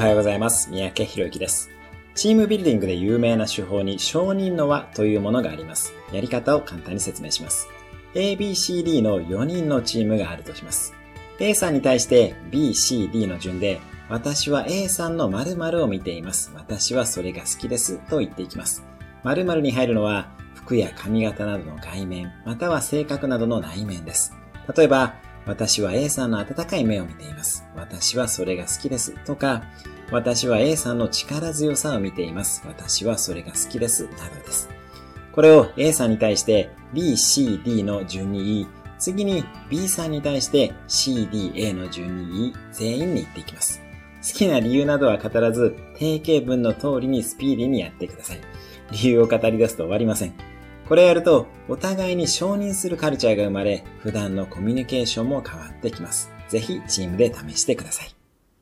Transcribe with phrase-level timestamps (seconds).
[0.00, 0.70] はようございます。
[0.70, 1.68] 三宅博之です。
[2.14, 5.92] チームビルディングで有名な手法に承認の輪というものがあります。
[6.10, 7.68] やり方を簡単に説明します。
[8.14, 10.94] ABCD の4人のチームがあるとします。
[11.38, 13.78] A さんに対して BCD の順で、
[14.08, 16.50] 私は A さんの〇〇を見ています。
[16.54, 17.98] 私はそれが好きです。
[18.08, 18.86] と言っていきます。
[19.22, 24.34] 〇〇に入るのは、服や髪型などの外面、または性格などの内面です。
[24.74, 27.64] 例えば、私は A さんの温かい目を見ています。
[27.74, 29.14] 私はそれが好きです。
[29.24, 29.62] とか、
[30.10, 32.62] 私は A さんの力強さを見ています。
[32.66, 34.04] 私はそれが好きです。
[34.04, 34.68] などです。
[35.32, 38.66] これを A さんに対して B、C、D の順に言い、
[38.98, 43.80] 次に B さんに対して C、D、A の順に言い、全員に言っていきます。
[44.22, 48.40] 好きな理由などは語らず、定型文の通りにスピーディーにやってください。
[48.92, 50.34] 理由を語り出すと終わりません。
[50.90, 56.32] これやると、お互いに承認するカルチャーが生まれ、普段のコミュニケーションも変わってきます。
[56.48, 58.19] ぜひチームで試してください。